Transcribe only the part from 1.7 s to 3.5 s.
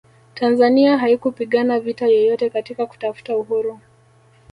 vita yoyote katika kutafuta